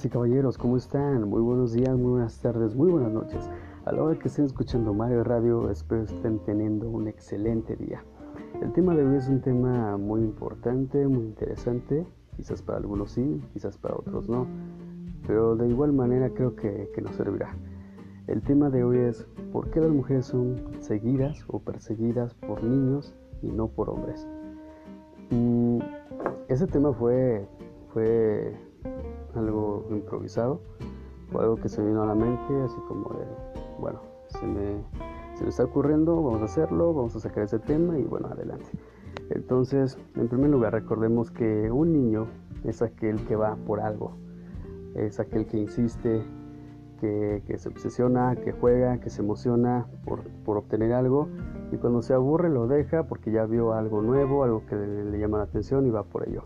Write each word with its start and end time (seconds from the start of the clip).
Damas 0.00 0.06
y 0.06 0.08
caballeros, 0.08 0.56
¿cómo 0.56 0.78
están? 0.78 1.28
Muy 1.28 1.42
buenos 1.42 1.74
días, 1.74 1.94
muy 1.94 2.12
buenas 2.12 2.40
tardes, 2.40 2.74
muy 2.74 2.90
buenas 2.90 3.12
noches. 3.12 3.50
A 3.84 3.92
la 3.92 4.02
hora 4.02 4.18
que 4.18 4.28
estén 4.28 4.46
escuchando 4.46 4.94
Mario 4.94 5.24
Radio, 5.24 5.70
espero 5.70 6.04
estén 6.04 6.38
teniendo 6.38 6.88
un 6.88 7.06
excelente 7.06 7.76
día. 7.76 8.02
El 8.62 8.72
tema 8.72 8.94
de 8.94 9.04
hoy 9.04 9.16
es 9.16 9.28
un 9.28 9.42
tema 9.42 9.98
muy 9.98 10.22
importante, 10.22 11.06
muy 11.06 11.24
interesante. 11.24 12.06
Quizás 12.34 12.62
para 12.62 12.78
algunos 12.78 13.10
sí, 13.10 13.42
quizás 13.52 13.76
para 13.76 13.96
otros 13.96 14.26
no. 14.26 14.46
Pero 15.26 15.54
de 15.54 15.68
igual 15.68 15.92
manera 15.92 16.30
creo 16.30 16.56
que, 16.56 16.90
que 16.94 17.02
nos 17.02 17.14
servirá. 17.16 17.54
El 18.26 18.40
tema 18.40 18.70
de 18.70 18.84
hoy 18.84 19.00
es 19.00 19.26
¿por 19.52 19.68
qué 19.68 19.80
las 19.80 19.90
mujeres 19.90 20.24
son 20.24 20.62
seguidas 20.78 21.44
o 21.48 21.58
perseguidas 21.58 22.32
por 22.32 22.64
niños 22.64 23.14
y 23.42 23.48
no 23.48 23.68
por 23.68 23.90
hombres? 23.90 24.26
Mm, 25.28 25.80
ese 26.48 26.66
tema 26.66 26.90
fue, 26.94 27.46
fue 27.92 28.54
algo 29.36 29.86
improvisado, 29.90 30.60
fue 31.30 31.42
algo 31.42 31.56
que 31.56 31.68
se 31.68 31.82
vino 31.82 32.02
a 32.02 32.06
la 32.06 32.14
mente, 32.14 32.54
así 32.62 32.76
como 32.88 33.10
de, 33.10 33.26
bueno, 33.78 34.00
se 34.28 34.46
me, 34.46 34.82
se 35.34 35.44
me 35.44 35.50
está 35.50 35.64
ocurriendo, 35.64 36.22
vamos 36.22 36.42
a 36.42 36.44
hacerlo, 36.44 36.92
vamos 36.92 37.14
a 37.16 37.20
sacar 37.20 37.44
ese 37.44 37.58
tema 37.58 37.98
y 37.98 38.04
bueno, 38.04 38.28
adelante. 38.28 38.66
Entonces, 39.30 39.98
en 40.16 40.28
primer 40.28 40.50
lugar, 40.50 40.72
recordemos 40.72 41.30
que 41.30 41.70
un 41.70 41.92
niño 41.92 42.26
es 42.64 42.82
aquel 42.82 43.24
que 43.26 43.36
va 43.36 43.56
por 43.66 43.80
algo, 43.80 44.16
es 44.94 45.20
aquel 45.20 45.46
que 45.46 45.56
insiste, 45.56 46.22
que, 47.00 47.42
que 47.46 47.58
se 47.58 47.68
obsesiona, 47.68 48.36
que 48.36 48.52
juega, 48.52 48.98
que 48.98 49.10
se 49.10 49.22
emociona 49.22 49.86
por, 50.04 50.22
por, 50.44 50.58
obtener 50.58 50.92
algo 50.92 51.28
y 51.72 51.76
cuando 51.76 52.02
se 52.02 52.12
aburre 52.12 52.50
lo 52.50 52.66
deja 52.66 53.04
porque 53.04 53.32
ya 53.32 53.46
vio 53.46 53.72
algo 53.72 54.02
nuevo, 54.02 54.44
algo 54.44 54.66
que 54.66 54.76
le 54.76 55.18
llama 55.18 55.38
la 55.38 55.44
atención 55.44 55.86
y 55.86 55.90
va 55.90 56.04
por 56.04 56.28
ello. 56.28 56.44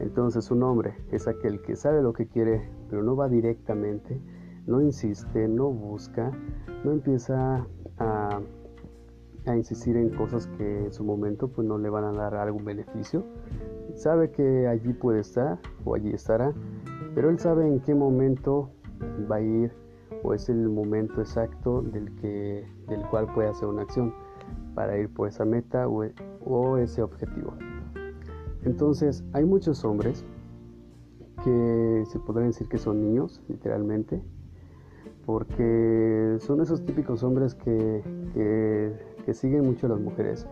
Entonces 0.00 0.50
un 0.50 0.62
hombre 0.62 0.94
es 1.10 1.26
aquel 1.26 1.62
que 1.62 1.76
sabe 1.76 2.02
lo 2.02 2.12
que 2.12 2.26
quiere, 2.26 2.68
pero 2.88 3.02
no 3.02 3.16
va 3.16 3.28
directamente, 3.28 4.20
no 4.66 4.80
insiste, 4.80 5.48
no 5.48 5.70
busca, 5.70 6.30
no 6.84 6.92
empieza 6.92 7.66
a, 7.98 8.40
insistir 9.56 9.96
en 9.96 10.10
cosas 10.10 10.48
que 10.58 10.86
en 10.86 10.92
su 10.92 11.04
momento 11.04 11.48
pues 11.48 11.66
no 11.66 11.78
le 11.78 11.88
van 11.88 12.04
a 12.04 12.12
dar 12.12 12.34
algún 12.34 12.64
beneficio. 12.64 13.24
Sabe 13.94 14.30
que 14.30 14.66
allí 14.66 14.92
puede 14.92 15.20
estar 15.20 15.58
o 15.84 15.94
allí 15.94 16.10
estará, 16.10 16.52
pero 17.14 17.30
él 17.30 17.38
sabe 17.38 17.66
en 17.66 17.80
qué 17.80 17.94
momento 17.94 18.70
va 19.30 19.36
a 19.36 19.40
ir 19.40 19.72
o 20.24 20.34
es 20.34 20.48
el 20.48 20.68
momento 20.68 21.20
exacto 21.20 21.80
del, 21.80 22.14
que, 22.16 22.66
del 22.88 23.02
cual 23.08 23.32
puede 23.32 23.48
hacer 23.48 23.68
una 23.68 23.82
acción 23.82 24.12
para 24.74 24.98
ir 24.98 25.08
por 25.14 25.28
esa 25.28 25.44
meta 25.44 25.86
o 25.88 26.76
ese 26.76 27.02
objetivo. 27.02 27.54
Entonces, 28.66 29.22
hay 29.32 29.44
muchos 29.44 29.84
hombres 29.84 30.24
que 31.44 32.04
se 32.10 32.18
podrían 32.18 32.50
decir 32.50 32.68
que 32.68 32.78
son 32.78 33.00
niños, 33.00 33.40
literalmente, 33.48 34.20
porque 35.24 36.36
son 36.40 36.60
esos 36.60 36.84
típicos 36.84 37.22
hombres 37.22 37.54
que, 37.54 38.02
que, 39.24 39.34
siguen 39.34 39.66
mucho 39.66 39.86
a 39.86 39.90
las 39.90 40.00
mujeres, 40.00 40.48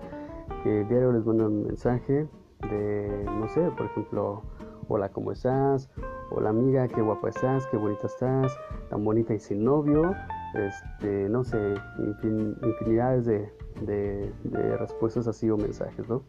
que 0.62 0.84
diario 0.84 1.10
les 1.12 1.26
mandan 1.26 1.48
un 1.48 1.66
mensaje 1.66 2.28
de, 2.70 3.24
no 3.24 3.48
sé, 3.48 3.68
por 3.76 3.86
ejemplo, 3.86 4.42
hola, 4.88 5.08
¿cómo 5.08 5.32
estás? 5.32 5.90
Hola 6.30 6.50
amiga, 6.50 6.86
qué 6.86 7.02
guapa 7.02 7.30
estás, 7.30 7.66
qué 7.66 7.76
bonita 7.76 8.06
estás, 8.06 8.56
tan 8.90 9.04
bonita 9.04 9.34
y 9.34 9.40
sin 9.40 9.64
novio, 9.64 10.14
este, 10.54 11.28
no 11.28 11.42
sé, 11.42 11.74
infin, 11.98 12.56
infinidades 12.62 13.26
de, 13.26 13.52
de, 13.83 14.33
de, 14.44 14.77
respuestas 14.77 15.27
así 15.27 15.50
o 15.50 15.56
mensajes, 15.56 16.08
¿no? 16.08 16.22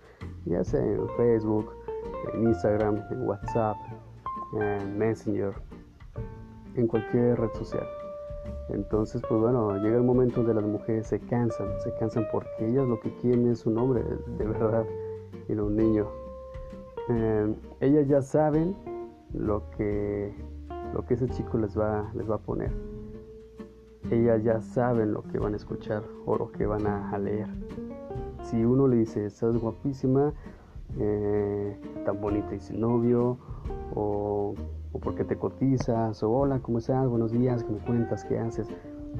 Ya 0.46 0.64
sea 0.64 0.84
en 0.84 1.08
Facebook, 1.18 1.72
en 2.34 2.48
Instagram, 2.48 3.02
en 3.12 3.28
WhatsApp, 3.28 3.78
en 4.54 4.98
Messenger, 4.98 5.54
en 6.76 6.88
cualquier 6.88 7.40
red 7.40 7.52
social. 7.54 7.86
Entonces, 8.70 9.22
pues 9.28 9.40
bueno, 9.40 9.76
llega 9.78 9.98
el 9.98 10.04
momento 10.04 10.38
donde 10.38 10.56
las 10.56 10.64
mujeres 10.64 11.08
se 11.08 11.20
cansan, 11.20 11.68
se 11.82 11.94
cansan 11.96 12.28
porque 12.32 12.68
ellas 12.68 12.88
lo 12.88 13.00
que 13.00 13.16
quieren 13.18 13.48
es 13.48 13.66
un 13.66 13.78
hombre 13.78 14.04
de 14.38 14.46
verdad 14.46 14.86
y 15.48 15.54
un 15.54 15.76
niño. 15.76 16.08
Eh, 17.10 17.56
ellas 17.82 18.08
ya 18.08 18.22
saben 18.22 18.76
lo 19.34 19.70
que, 19.72 20.34
lo 20.94 21.06
que 21.06 21.14
ese 21.14 21.30
chico 21.30 21.58
les 21.58 21.78
va, 21.78 22.12
les 22.16 22.30
va 22.30 22.36
a 22.36 22.40
poner 22.40 22.95
ellas 24.12 24.44
ya 24.44 24.62
saben 24.62 25.14
lo 25.14 25.24
que 25.24 25.40
van 25.40 25.54
a 25.54 25.56
escuchar 25.58 26.04
o 26.26 26.38
lo 26.38 26.52
que 26.52 26.66
van 26.66 26.86
a, 26.86 27.18
leer. 27.18 27.48
Si 28.44 28.64
uno 28.64 28.88
le 28.88 28.98
dice, 28.98 29.26
estás 29.26 29.58
guapísima, 29.58 30.34
eh, 31.00 31.78
tan 32.06 32.22
bonita 32.22 32.54
y 32.54 32.60
sin 32.60 32.80
novio, 32.80 33.38
o, 33.96 34.54
o 34.92 35.00
porque 35.00 35.24
te 35.24 35.38
cotizas, 35.38 36.22
o 36.22 36.32
hola, 36.32 36.60
¿cómo 36.60 36.78
estás? 36.78 37.08
Buenos 37.08 37.32
días, 37.32 37.64
¿qué 37.64 37.72
me 37.72 37.80
cuentas? 37.80 38.24
¿Qué 38.26 38.38
haces? 38.38 38.68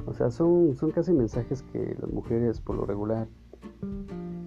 O 0.06 0.12
sea, 0.12 0.30
son, 0.30 0.76
son 0.76 0.90
casi 0.90 1.12
mensajes 1.12 1.62
que 1.72 1.96
las 2.00 2.10
mujeres 2.12 2.60
por 2.60 2.76
lo 2.76 2.86
regular 2.86 3.26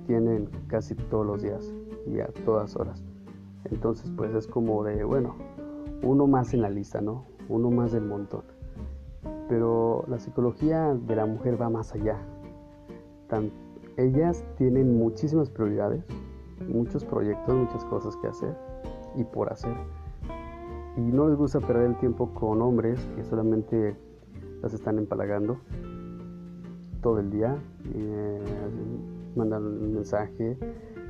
tienen 0.08 0.50
casi 0.68 0.96
todos 0.96 1.26
los 1.26 1.42
días 1.42 1.74
y 2.08 2.20
a 2.20 2.28
todas 2.46 2.76
horas. 2.76 3.04
Entonces, 3.66 4.12
pues 4.16 4.34
es 4.34 4.48
como 4.48 4.84
de, 4.84 5.04
bueno, 5.04 5.36
uno 6.02 6.28
más 6.28 6.54
en 6.54 6.62
la 6.62 6.70
lista, 6.70 7.02
¿no? 7.02 7.26
Uno 7.50 7.70
más 7.72 7.92
del 7.92 8.06
montón 8.06 8.44
pero 9.50 10.06
la 10.08 10.20
psicología 10.20 10.94
de 10.94 11.16
la 11.16 11.26
mujer 11.26 11.62
va 11.62 11.70
más 11.70 11.94
allá. 11.94 12.18
Ellas 13.98 14.46
tienen 14.58 14.98
muchísimas 14.98 15.50
prioridades, 15.50 16.06
muchos 16.68 17.04
proyectos, 17.04 17.54
muchas 17.54 17.84
cosas 17.86 18.16
que 18.18 18.28
hacer 18.28 18.56
y 19.18 19.24
por 19.26 19.52
hacer. 19.52 19.76
Y 20.96 21.02
no 21.02 21.28
les 21.28 21.38
gusta 21.38 21.60
perder 21.60 21.90
el 21.90 21.98
tiempo 21.98 22.34
con 22.34 22.62
hombres 22.62 23.00
que 23.16 23.24
solamente 23.24 23.98
las 24.62 24.74
están 24.74 24.98
empalagando 24.98 25.58
todo 27.02 27.20
el 27.20 27.30
día, 27.30 27.58
eh, 27.94 28.40
mandan 29.36 29.66
un 29.66 29.94
mensaje, 29.94 30.58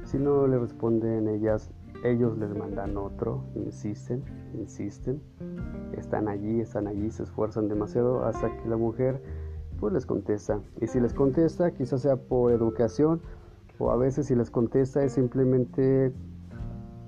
si 0.04 0.18
no 0.18 0.48
le 0.48 0.60
responden 0.60 1.28
ellas, 1.28 1.72
ellos 2.04 2.38
les 2.38 2.56
mandan 2.56 2.98
otro, 2.98 3.44
insisten, 3.56 4.24
insisten, 4.54 5.22
están 6.10 6.28
allí, 6.28 6.60
están 6.60 6.88
allí, 6.88 7.12
se 7.12 7.22
esfuerzan 7.22 7.68
demasiado 7.68 8.26
hasta 8.26 8.50
que 8.50 8.68
la 8.68 8.78
mujer 8.78 9.22
pues 9.80 9.94
les 9.94 10.08
contesta. 10.08 10.60
Y 10.82 10.88
si 10.88 11.00
les 11.00 11.14
contesta, 11.14 11.70
quizás 11.70 12.02
sea 12.02 12.16
por 12.16 12.52
educación 12.52 13.22
o 13.78 13.92
a 13.92 13.96
veces 13.96 14.26
si 14.26 14.34
les 14.34 14.50
contesta 14.50 15.04
es 15.04 15.14
simplemente 15.14 16.12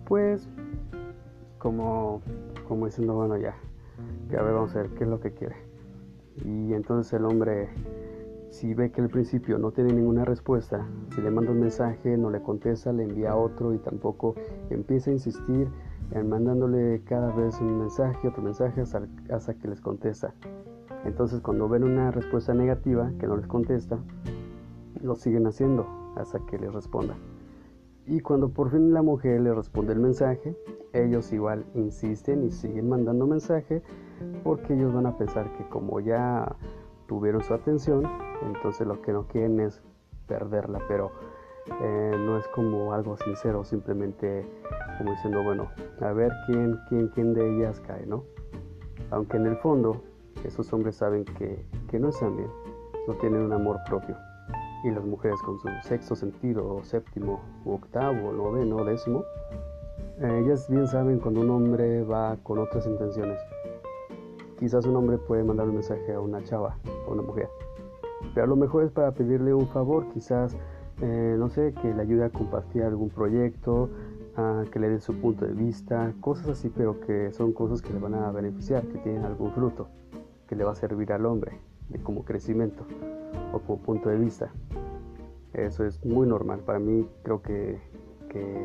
pues 0.05 0.47
como, 1.57 2.21
como 2.67 2.85
diciendo, 2.85 3.15
bueno 3.15 3.37
ya, 3.37 3.55
ya 4.29 4.43
vamos 4.43 4.75
a 4.75 4.83
ver 4.83 4.91
qué 4.91 5.05
es 5.05 5.09
lo 5.09 5.19
que 5.19 5.31
quiere. 5.31 5.55
Y 6.45 6.75
entonces 6.75 7.11
el 7.13 7.25
hombre 7.25 7.69
si 8.51 8.75
ve 8.75 8.91
que 8.91 9.01
al 9.01 9.09
principio 9.09 9.57
no 9.57 9.71
tiene 9.71 9.93
ninguna 9.93 10.25
respuesta, 10.25 10.85
si 11.15 11.21
le 11.21 11.31
manda 11.31 11.51
un 11.51 11.59
mensaje, 11.59 12.17
no 12.17 12.29
le 12.29 12.41
contesta, 12.43 12.93
le 12.93 13.03
envía 13.03 13.35
otro 13.35 13.73
y 13.73 13.79
tampoco 13.79 14.35
empieza 14.69 15.09
a 15.09 15.13
insistir 15.13 15.69
mandándole 16.23 17.01
cada 17.05 17.31
vez 17.31 17.59
un 17.61 17.79
mensaje, 17.79 18.27
otro 18.27 18.43
mensaje 18.43 18.81
hasta, 18.81 19.53
que 19.53 19.67
les 19.67 19.81
contesta. 19.81 20.33
Entonces 21.05 21.39
cuando 21.41 21.67
ven 21.69 21.83
una 21.83 22.11
respuesta 22.11 22.53
negativa 22.53 23.11
que 23.19 23.27
no 23.27 23.37
les 23.37 23.47
contesta, 23.47 23.97
lo 25.01 25.15
siguen 25.15 25.47
haciendo 25.47 25.87
hasta 26.15 26.39
que 26.45 26.59
les 26.59 26.73
responda. 26.73 27.15
Y 28.05 28.19
cuando 28.19 28.49
por 28.49 28.71
fin 28.71 28.93
la 28.93 29.01
mujer 29.01 29.41
le 29.41 29.53
responde 29.53 29.93
el 29.93 29.99
mensaje, 29.99 30.55
ellos 30.93 31.31
igual 31.31 31.65
insisten 31.75 32.43
y 32.43 32.51
siguen 32.51 32.89
mandando 32.89 33.25
mensaje 33.25 33.81
porque 34.43 34.73
ellos 34.73 34.93
van 34.93 35.05
a 35.05 35.17
pensar 35.17 35.51
que 35.53 35.63
como 35.69 35.99
ya 35.99 36.55
tuvieron 37.07 37.43
su 37.43 37.53
atención, 37.53 38.03
entonces 38.41 38.85
lo 38.85 39.01
que 39.01 39.13
no 39.13 39.27
quieren 39.27 39.59
es 39.59 39.81
perderla, 40.27 40.79
pero 40.87 41.11
eh, 41.81 42.15
no 42.17 42.37
es 42.37 42.47
como 42.49 42.93
algo 42.93 43.17
sincero, 43.17 43.63
simplemente 43.63 44.45
como 44.97 45.11
diciendo, 45.11 45.43
bueno, 45.43 45.69
a 45.99 46.11
ver 46.11 46.31
quién, 46.45 46.79
quién, 46.89 47.07
quién 47.09 47.33
de 47.33 47.55
ellas 47.55 47.79
cae, 47.85 48.05
¿no? 48.05 48.23
Aunque 49.09 49.37
en 49.37 49.47
el 49.47 49.57
fondo 49.57 50.01
esos 50.43 50.71
hombres 50.73 50.95
saben 50.95 51.25
que, 51.25 51.65
que 51.89 51.99
no 51.99 52.09
están 52.09 52.37
bien, 52.37 52.49
no 53.07 53.13
tienen 53.15 53.41
un 53.41 53.53
amor 53.53 53.77
propio. 53.87 54.15
Y 54.83 54.91
las 54.91 55.03
mujeres 55.03 55.39
con 55.43 55.59
su 55.59 55.67
sexto 55.83 56.15
sentido, 56.15 56.83
séptimo, 56.83 57.41
octavo, 57.65 58.31
noveno, 58.31 58.83
décimo, 58.83 59.23
eh, 60.19 60.41
ellas 60.43 60.67
bien 60.69 60.87
saben 60.87 61.19
cuando 61.19 61.41
un 61.41 61.49
hombre 61.51 62.03
va 62.03 62.37
con 62.43 62.57
otras 62.59 62.87
intenciones 62.87 63.39
Quizás 64.61 64.85
un 64.85 64.95
hombre 64.95 65.17
puede 65.17 65.43
mandar 65.43 65.67
un 65.67 65.73
mensaje 65.73 66.13
a 66.13 66.19
una 66.19 66.43
chava, 66.43 66.77
a 66.85 67.09
una 67.09 67.23
mujer. 67.23 67.49
Pero 68.35 68.43
a 68.43 68.47
lo 68.47 68.55
mejor 68.55 68.83
es 68.83 68.91
para 68.91 69.11
pedirle 69.11 69.55
un 69.55 69.67
favor, 69.67 70.07
quizás, 70.13 70.55
eh, 71.01 71.35
no 71.37 71.49
sé, 71.49 71.73
que 71.81 71.93
le 71.93 72.01
ayude 72.01 72.25
a 72.25 72.29
compartir 72.29 72.83
algún 72.83 73.09
proyecto, 73.09 73.89
que 74.71 74.79
le 74.79 74.89
dé 74.89 74.99
su 74.99 75.13
punto 75.19 75.45
de 75.45 75.53
vista, 75.53 76.13
cosas 76.21 76.49
así, 76.49 76.69
pero 76.69 76.99
que 77.01 77.31
son 77.31 77.51
cosas 77.51 77.81
que 77.81 77.93
le 77.93 77.99
van 77.99 78.15
a 78.15 78.31
beneficiar, 78.31 78.83
que 78.87 78.97
tienen 78.99 79.25
algún 79.25 79.51
fruto, 79.51 79.89
que 80.47 80.55
le 80.55 80.63
va 80.63 80.71
a 80.71 80.75
servir 80.75 81.11
al 81.11 81.25
hombre 81.25 81.59
de 81.89 81.99
como 81.99 82.23
crecimiento 82.23 82.85
o 83.53 83.59
como 83.59 83.79
punto 83.79 84.09
de 84.09 84.17
vista. 84.17 84.51
Eso 85.53 85.85
es 85.85 86.03
muy 86.05 86.27
normal, 86.27 86.61
para 86.61 86.79
mí 86.79 87.07
creo 87.23 87.41
que, 87.41 87.79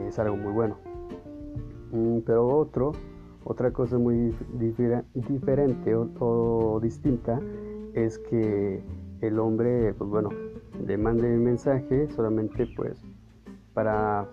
es 0.09 0.19
algo 0.21 0.37
muy 0.37 0.53
bueno. 0.53 0.77
Mm, 1.91 2.21
pero 2.21 2.47
otro 2.47 2.93
Otra 3.49 3.73
cosa 3.73 3.99
muy 3.99 4.35
diferente 5.15 5.94
o, 5.94 6.81
distinta 6.81 7.41
es 7.94 8.19
que 8.19 8.83
el 9.21 9.38
hombre, 9.38 9.94
pues 9.94 10.11
bueno, 10.11 10.31
le 10.84 10.99
mande 10.99 11.32
el 11.32 11.40
mensaje 11.40 12.08
solamente 12.11 12.67
pues 12.76 13.00
para, 13.75 14.26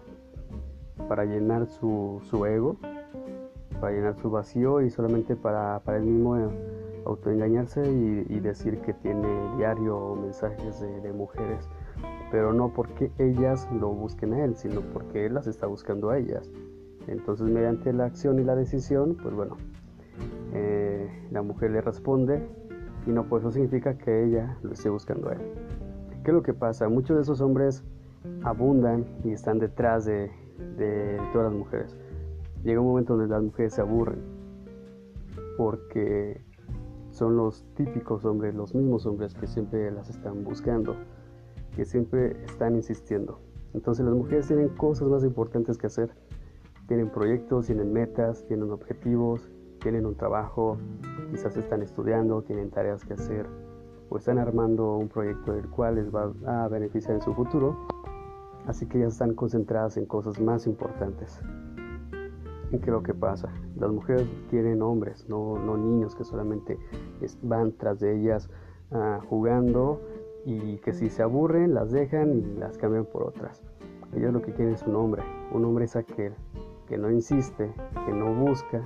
para 1.07 1.25
llenar 1.25 1.67
su, 1.67 2.21
ego, 2.45 2.77
para 3.79 3.93
llenar 3.93 4.15
su 4.15 4.29
vacío 4.29 4.81
y 4.81 4.89
solamente 4.89 5.35
para, 5.35 5.79
para 5.79 5.97
él 5.97 6.05
mismo 6.05 6.51
autoengañarse 7.05 7.81
y, 7.89 8.39
decir 8.39 8.79
que 8.79 8.93
tiene 8.93 9.27
diario 9.57 10.15
mensajes 10.15 10.79
de, 10.79 11.13
mujeres, 11.13 11.69
pero 12.31 12.53
no 12.53 12.73
porque 12.73 13.11
ellas 13.17 13.67
lo 13.79 13.89
busquen 13.89 14.33
a 14.33 14.43
él, 14.43 14.55
sino 14.55 14.81
porque 14.81 15.25
él 15.25 15.33
las 15.33 15.47
está 15.47 15.67
buscando 15.67 16.09
a 16.09 16.17
ellas. 16.17 16.49
Entonces, 17.07 17.47
mediante 17.47 17.91
la 17.93 18.05
acción 18.05 18.39
y 18.39 18.43
la 18.43 18.55
decisión, 18.55 19.17
pues 19.21 19.33
bueno, 19.35 19.57
eh, 20.53 21.09
la 21.31 21.41
mujer 21.41 21.71
le 21.71 21.81
responde 21.81 22.47
y 23.05 23.11
no 23.11 23.27
por 23.27 23.41
eso 23.41 23.51
significa 23.51 23.97
que 23.97 24.23
ella 24.23 24.57
lo 24.61 24.71
esté 24.71 24.89
buscando 24.89 25.29
a 25.29 25.33
él. 25.33 25.41
¿Qué 26.23 26.31
es 26.31 26.35
lo 26.35 26.43
que 26.43 26.53
pasa? 26.53 26.87
Muchos 26.89 27.17
de 27.17 27.23
esos 27.23 27.41
hombres 27.41 27.83
abundan 28.43 29.05
y 29.23 29.31
están 29.31 29.59
detrás 29.59 30.05
de, 30.05 30.31
de 30.77 31.17
todas 31.33 31.51
las 31.51 31.59
mujeres. 31.59 31.97
Llega 32.63 32.79
un 32.79 32.87
momento 32.87 33.17
donde 33.17 33.33
las 33.33 33.43
mujeres 33.43 33.73
se 33.73 33.81
aburren 33.81 34.21
porque 35.57 36.41
son 37.11 37.35
los 37.35 37.65
típicos 37.75 38.25
hombres, 38.25 38.55
los 38.55 38.73
mismos 38.73 39.05
hombres 39.05 39.33
que 39.33 39.47
siempre 39.47 39.91
las 39.91 40.09
están 40.09 40.43
buscando, 40.43 40.95
que 41.75 41.85
siempre 41.85 42.43
están 42.45 42.75
insistiendo. 42.75 43.39
Entonces 43.73 44.05
las 44.05 44.15
mujeres 44.15 44.47
tienen 44.47 44.69
cosas 44.69 45.09
más 45.09 45.23
importantes 45.23 45.77
que 45.77 45.87
hacer 45.87 46.11
tienen 46.87 47.09
proyectos, 47.09 47.67
tienen 47.67 47.93
metas, 47.93 48.45
tienen 48.47 48.71
objetivos, 48.71 49.49
tienen 49.81 50.05
un 50.05 50.15
trabajo, 50.15 50.77
quizás 51.31 51.55
están 51.57 51.81
estudiando, 51.81 52.41
tienen 52.41 52.69
tareas 52.69 53.03
que 53.03 53.13
hacer 53.13 53.47
o 54.13 54.17
están 54.17 54.37
armando 54.37 54.95
un 54.95 55.09
proyecto 55.09 55.53
del 55.53 55.67
cual 55.71 55.95
les 55.95 56.13
va 56.13 56.31
a 56.45 56.67
beneficiar 56.67 57.15
en 57.15 57.21
su 57.21 57.33
futuro. 57.33 57.75
Así 58.67 58.85
que 58.85 58.99
ya 58.99 59.07
están 59.07 59.33
concentradas 59.33 59.97
en 59.97 60.05
cosas 60.05 60.39
más 60.39 60.67
importantes. 60.67 61.41
¿Y 62.71 62.77
qué 62.77 62.85
es 62.85 62.91
lo 62.91 63.01
que 63.01 63.15
pasa? 63.15 63.49
Las 63.75 63.91
mujeres 63.91 64.27
quieren 64.51 64.83
hombres, 64.83 65.27
no, 65.27 65.57
no 65.57 65.77
niños 65.77 66.15
que 66.15 66.23
solamente 66.23 66.77
van 67.41 67.71
tras 67.71 67.99
de 67.99 68.15
ellas 68.15 68.51
ah, 68.91 69.19
jugando 69.27 69.99
y 70.45 70.77
que 70.77 70.93
si 70.93 71.09
se 71.09 71.23
aburren 71.23 71.73
las 71.73 71.91
dejan 71.91 72.33
y 72.35 72.59
las 72.59 72.77
cambian 72.77 73.05
por 73.05 73.23
otras. 73.23 73.63
Ellos 74.15 74.31
lo 74.31 74.43
que 74.43 74.53
quieren 74.53 74.75
es 74.75 74.83
un 74.83 74.95
hombre. 74.95 75.23
Un 75.51 75.65
hombre 75.65 75.85
es 75.85 75.95
aquel 75.95 76.33
que 76.87 76.99
no 76.99 77.09
insiste, 77.09 77.73
que 78.05 78.13
no 78.13 78.31
busca, 78.35 78.83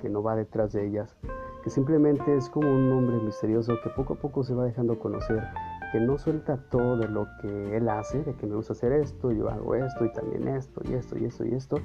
que 0.00 0.08
no 0.08 0.22
va 0.22 0.36
detrás 0.36 0.72
de 0.72 0.86
ellas, 0.86 1.16
que 1.62 1.70
simplemente 1.70 2.36
es 2.36 2.48
como 2.48 2.70
un 2.70 2.90
hombre 2.92 3.16
misterioso 3.16 3.74
que 3.82 3.90
poco 3.90 4.14
a 4.14 4.16
poco 4.16 4.42
se 4.42 4.54
va 4.54 4.64
dejando 4.64 4.98
conocer, 4.98 5.42
que 5.92 6.00
no 6.00 6.18
suelta 6.18 6.56
todo 6.70 6.96
de 6.96 7.08
lo 7.08 7.26
que 7.40 7.76
él 7.76 7.88
hace, 7.88 8.22
de 8.22 8.34
que 8.34 8.46
me 8.46 8.56
gusta 8.56 8.72
hacer 8.72 8.92
esto, 8.92 9.32
yo 9.32 9.50
hago 9.50 9.74
esto 9.74 10.04
y 10.04 10.12
también 10.12 10.48
esto 10.48 10.80
y 10.88 10.94
esto 10.94 11.18
y 11.18 11.24
esto 11.24 11.44
y 11.44 11.54
esto. 11.54 11.76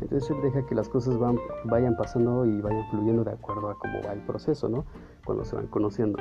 Entonces 0.00 0.30
él 0.30 0.42
deja 0.42 0.64
que 0.66 0.74
las 0.74 0.88
cosas 0.88 1.18
van, 1.18 1.38
vayan 1.64 1.96
pasando 1.96 2.46
y 2.46 2.60
vayan 2.60 2.88
fluyendo 2.90 3.24
de 3.24 3.32
acuerdo 3.32 3.68
a 3.70 3.78
cómo 3.78 4.00
va 4.06 4.12
el 4.12 4.20
proceso, 4.20 4.68
¿no? 4.68 4.84
Cuando 5.24 5.44
se 5.44 5.56
van 5.56 5.66
conociendo. 5.66 6.18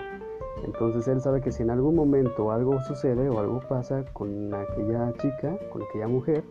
Entonces 0.63 1.07
él 1.07 1.21
sabe 1.21 1.41
que 1.41 1.51
si 1.51 1.63
en 1.63 1.69
algún 1.69 1.95
momento 1.95 2.51
algo 2.51 2.81
sucede 2.81 3.29
o 3.29 3.39
algo 3.39 3.59
pasa 3.69 4.03
con 4.13 4.53
aquella 4.53 5.13
chica, 5.13 5.57
con 5.71 5.83
aquella 5.83 6.07
mujer, 6.07 6.43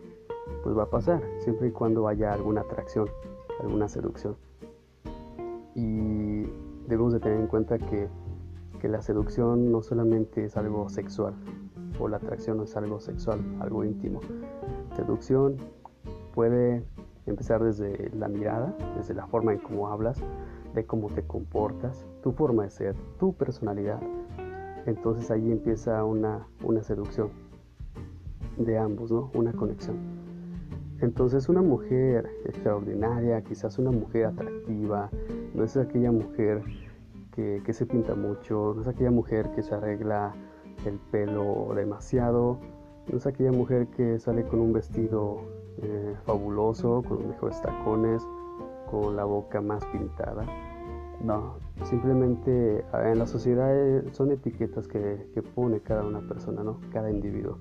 pues 0.63 0.77
va 0.77 0.83
a 0.83 0.89
pasar, 0.89 1.21
siempre 1.39 1.67
y 1.67 1.71
cuando 1.71 2.07
haya 2.07 2.31
alguna 2.31 2.61
atracción, 2.61 3.09
alguna 3.59 3.89
seducción. 3.89 4.37
Y 5.77 6.41
debemos 6.87 7.13
de 7.13 7.19
tener 7.19 7.39
en 7.39 7.45
cuenta 7.45 7.77
que, 7.77 8.09
que 8.81 8.87
la 8.89 9.03
seducción 9.03 9.71
no 9.71 9.83
solamente 9.83 10.43
es 10.43 10.57
algo 10.57 10.89
sexual, 10.89 11.35
o 11.99 12.07
la 12.07 12.17
atracción 12.17 12.57
no 12.57 12.63
es 12.63 12.75
algo 12.75 12.99
sexual, 12.99 13.39
algo 13.59 13.83
íntimo. 13.83 14.19
Seducción 14.95 15.57
puede 16.33 16.83
empezar 17.27 17.63
desde 17.63 18.09
la 18.15 18.27
mirada, 18.27 18.75
desde 18.97 19.13
la 19.13 19.27
forma 19.27 19.53
en 19.53 19.59
cómo 19.59 19.89
hablas, 19.89 20.19
de 20.73 20.83
cómo 20.87 21.09
te 21.09 21.21
comportas, 21.21 22.07
tu 22.23 22.31
forma 22.31 22.63
de 22.63 22.71
ser, 22.71 22.95
tu 23.19 23.33
personalidad. 23.33 23.99
Entonces 24.87 25.29
ahí 25.29 25.51
empieza 25.51 26.03
una, 26.03 26.47
una 26.63 26.81
seducción 26.81 27.29
de 28.57 28.79
ambos, 28.79 29.11
¿no? 29.11 29.29
Una 29.35 29.53
conexión. 29.53 30.16
Entonces 31.01 31.47
una 31.47 31.61
mujer 31.61 32.27
extraordinaria, 32.45 33.41
quizás 33.41 33.77
una 33.77 33.91
mujer 33.91 34.25
atractiva, 34.25 35.09
no 35.53 35.63
es 35.63 35.77
aquella 35.77 36.11
mujer 36.11 36.63
que, 37.35 37.71
se 37.71 37.85
pinta 37.85 38.15
mucho, 38.15 38.73
no 38.75 38.81
es 38.81 38.87
aquella 38.87 39.11
mujer 39.11 39.51
que 39.51 39.61
se 39.61 39.75
arregla 39.75 40.33
el 40.85 40.97
pelo 41.11 41.71
demasiado, 41.75 42.57
no 43.11 43.17
es 43.17 43.27
aquella 43.27 43.51
mujer 43.51 43.87
que 43.95 44.17
sale 44.17 44.43
con 44.47 44.59
un 44.59 44.73
vestido 44.73 45.41
eh, 45.83 46.15
fabuloso, 46.25 47.03
con 47.07 47.19
los 47.19 47.27
mejores 47.27 47.61
tacones, 47.61 48.27
con 48.89 49.15
la 49.15 49.23
boca 49.23 49.61
más 49.61 49.85
pintada. 49.85 50.45
No, 51.21 51.57
simplemente 51.83 52.83
en 52.93 53.19
la 53.19 53.27
sociedad 53.27 53.75
eh, 53.75 54.03
son 54.13 54.31
etiquetas 54.31 54.87
que, 54.87 55.29
que 55.33 55.43
pone 55.43 55.79
cada 55.81 56.03
una 56.03 56.21
persona, 56.21 56.63
¿no? 56.63 56.79
cada 56.91 57.11
individuo. 57.11 57.59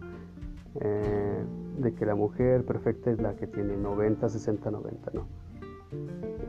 Eh, 0.80 1.44
de 1.78 1.94
que 1.94 2.06
la 2.06 2.14
mujer 2.14 2.64
perfecta 2.64 3.10
es 3.10 3.20
la 3.20 3.36
que 3.36 3.46
tiene 3.46 3.76
90, 3.76 4.28
60, 4.28 4.70
90, 4.70 5.10
no. 5.12 5.26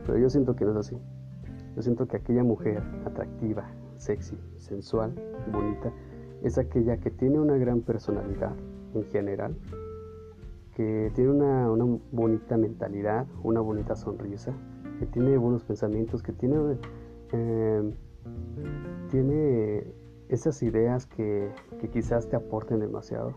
Pero 0.06 0.18
yo 0.18 0.30
siento 0.30 0.56
que 0.56 0.64
no 0.64 0.72
es 0.72 0.76
así. 0.78 0.96
Yo 1.76 1.82
siento 1.82 2.08
que 2.08 2.16
aquella 2.16 2.42
mujer 2.42 2.82
atractiva, 3.04 3.70
sexy, 3.96 4.38
sensual, 4.56 5.14
bonita, 5.52 5.92
es 6.42 6.58
aquella 6.58 6.96
que 6.98 7.10
tiene 7.10 7.38
una 7.38 7.56
gran 7.56 7.82
personalidad 7.82 8.52
en 8.94 9.04
general, 9.04 9.54
que 10.74 11.12
tiene 11.14 11.30
una, 11.30 11.68
bonita 12.10 12.56
mentalidad, 12.56 13.26
una 13.42 13.60
bonita 13.60 13.96
sonrisa, 13.96 14.52
que 14.98 15.06
tiene 15.06 15.36
buenos 15.36 15.62
pensamientos, 15.64 16.22
que 16.22 16.32
tiene, 16.32 16.78
eh, 17.32 17.92
tiene 19.10 19.92
esas 20.28 20.62
ideas 20.62 21.06
que, 21.06 21.50
que 21.80 21.88
quizás 21.90 22.28
te 22.28 22.36
aporten 22.36 22.80
demasiado 22.80 23.34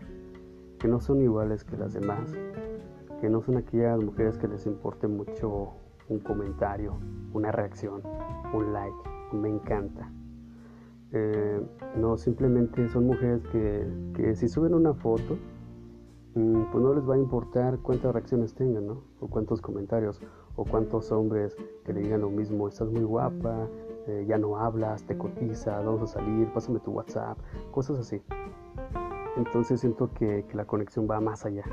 que 0.82 0.88
no 0.88 0.98
son 0.98 1.22
iguales 1.22 1.62
que 1.62 1.76
las 1.76 1.92
demás, 1.92 2.34
que 3.20 3.30
no 3.30 3.40
son 3.40 3.56
aquellas 3.56 4.02
mujeres 4.02 4.36
que 4.36 4.48
les 4.48 4.66
importe 4.66 5.06
mucho 5.06 5.74
un 6.08 6.18
comentario, 6.18 6.94
una 7.32 7.52
reacción, 7.52 8.02
un 8.52 8.72
like, 8.72 8.96
un 9.32 9.42
me 9.42 9.48
encanta. 9.48 10.10
Eh, 11.12 11.64
no, 11.96 12.16
simplemente 12.16 12.88
son 12.88 13.06
mujeres 13.06 13.42
que, 13.52 14.34
si 14.34 14.48
suben 14.48 14.74
una 14.74 14.92
foto, 14.92 15.38
mm, 16.34 16.72
pues 16.72 16.82
no 16.82 16.94
les 16.94 17.08
va 17.08 17.14
a 17.14 17.18
importar 17.18 17.78
cuántas 17.78 18.12
reacciones 18.12 18.52
tengan, 18.52 18.88
¿no? 18.88 19.04
O 19.20 19.28
cuántos 19.28 19.60
comentarios, 19.60 20.20
o 20.56 20.64
cuántos 20.64 21.12
hombres 21.12 21.54
que 21.84 21.92
le 21.92 22.00
digan 22.00 22.22
lo 22.22 22.30
mismo, 22.30 22.66
estás 22.66 22.90
muy 22.90 23.04
guapa, 23.04 23.68
eh, 24.08 24.24
ya 24.26 24.36
no 24.36 24.56
hablas, 24.56 25.04
te 25.04 25.16
cotiza, 25.16 25.78
vamos 25.80 26.02
a 26.02 26.06
salir, 26.08 26.52
pásame 26.52 26.80
tu 26.80 26.90
WhatsApp, 26.90 27.38
cosas 27.70 28.00
así. 28.00 28.20
Entonces 29.36 29.80
siento 29.80 30.10
que, 30.12 30.44
la 30.52 30.64
conexión 30.64 31.08
va 31.10 31.20
más 31.20 31.44
allá. 31.46 31.64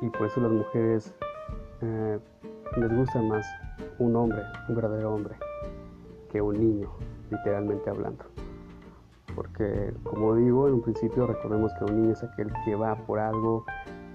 Y 0.00 0.08
por 0.10 0.26
eso 0.26 0.40
las 0.40 0.50
mujeres 0.50 1.14
eh, 1.80 2.18
les 2.76 2.96
gusta 2.96 3.22
más 3.22 3.46
un 3.98 4.16
hombre, 4.16 4.42
un 4.68 4.74
verdadero 4.74 5.14
hombre, 5.14 5.36
que 6.30 6.40
un 6.40 6.58
niño, 6.58 6.90
literalmente 7.30 7.88
hablando. 7.90 8.24
Porque 9.36 9.94
como 10.02 10.34
digo, 10.34 10.68
en 10.68 10.74
un 10.74 10.82
principio 10.82 11.26
recordemos 11.26 11.72
que 11.78 11.84
un 11.84 12.02
niño 12.02 12.12
es 12.12 12.22
aquel 12.24 12.52
que 12.64 12.74
va 12.74 12.96
por 13.06 13.18
algo, 13.18 13.64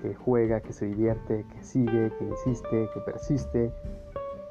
que 0.02 0.14
juega, 0.14 0.60
que 0.60 0.74
se 0.74 0.86
divierte, 0.86 1.46
que 1.54 1.64
sigue, 1.64 2.12
que 2.18 2.26
insiste, 2.26 2.90
que 2.94 3.00
persiste. 3.02 3.72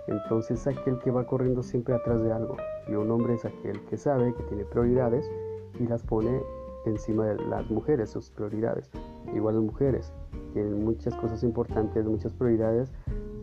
Entonces 0.06 0.60
es 0.60 0.78
aquel 0.78 0.98
que 1.00 1.10
va 1.10 1.26
corriendo 1.26 1.62
siempre 1.62 1.94
atrás 1.94 2.22
de 2.22 2.32
algo. 2.32 2.56
Y 2.88 2.94
un 2.94 3.10
hombre 3.10 3.34
es 3.34 3.44
aquel 3.44 3.80
que 3.86 3.96
sabe 3.96 4.32
que 4.34 4.42
tiene 4.44 4.64
prioridades 4.64 5.30
y 5.78 5.86
las 5.86 6.02
pone 6.02 6.40
encima 6.86 7.26
de 7.26 7.36
las 7.46 7.70
mujeres, 7.70 8.10
sus 8.10 8.30
prioridades. 8.30 8.90
Igual 9.34 9.56
las 9.56 9.64
mujeres 9.64 10.12
tienen 10.52 10.84
muchas 10.84 11.14
cosas 11.16 11.42
importantes, 11.42 12.04
muchas 12.04 12.32
prioridades 12.32 12.92